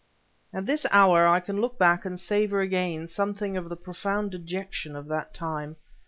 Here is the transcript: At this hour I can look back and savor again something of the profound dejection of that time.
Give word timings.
At 0.51 0.65
this 0.65 0.87
hour 0.89 1.27
I 1.27 1.39
can 1.39 1.61
look 1.61 1.77
back 1.77 2.05
and 2.05 2.19
savor 2.19 2.59
again 2.59 3.05
something 3.07 3.55
of 3.55 3.69
the 3.69 3.77
profound 3.77 4.31
dejection 4.31 4.95
of 4.95 5.07
that 5.09 5.31
time. 5.31 5.75